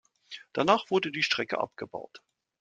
Danach 0.53 0.89
wurde 0.89 1.11
die 1.11 1.21
Strecke 1.21 1.59
abgebaut. 1.59 2.23